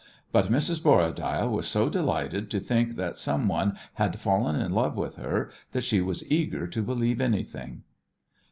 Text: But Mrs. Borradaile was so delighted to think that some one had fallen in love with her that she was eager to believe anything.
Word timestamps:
But 0.31 0.51
Mrs. 0.51 0.81
Borradaile 0.81 1.47
was 1.51 1.67
so 1.67 1.87
delighted 1.87 2.49
to 2.49 2.59
think 2.59 2.95
that 2.95 3.17
some 3.19 3.47
one 3.47 3.77
had 3.93 4.19
fallen 4.19 4.55
in 4.59 4.71
love 4.73 4.97
with 4.97 5.17
her 5.17 5.51
that 5.73 5.83
she 5.83 6.01
was 6.01 6.27
eager 6.31 6.65
to 6.65 6.81
believe 6.81 7.21
anything. 7.21 7.83